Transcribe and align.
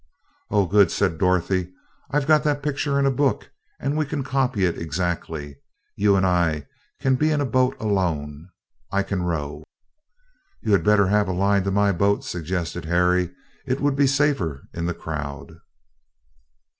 "Oh, 0.49 0.65
good!" 0.65 0.89
said 0.89 1.19
Dorothy. 1.19 1.71
"I've 2.09 2.25
got 2.25 2.43
that 2.43 2.63
picture 2.63 2.97
in 2.97 3.05
a 3.05 3.11
book, 3.11 3.51
and 3.79 3.95
we 3.95 4.03
can 4.03 4.23
copy 4.23 4.65
it 4.65 4.75
exactly. 4.75 5.57
You 5.95 6.15
and 6.15 6.25
I 6.25 6.65
can 6.99 7.17
be 7.17 7.29
in 7.29 7.39
a 7.39 7.45
boat 7.45 7.79
alone. 7.79 8.49
I 8.91 9.03
can 9.03 9.21
row." 9.21 9.63
"You 10.63 10.71
had 10.71 10.83
better 10.83 11.05
have 11.09 11.27
a 11.27 11.33
line 11.33 11.63
to 11.65 11.69
my 11.71 11.91
boat," 11.91 12.23
suggested 12.23 12.85
Harry. 12.85 13.29
"It 13.67 13.79
would 13.79 13.95
be 13.95 14.07
safer 14.07 14.63
in 14.73 14.87
the 14.87 14.95
crowd." 14.95 15.57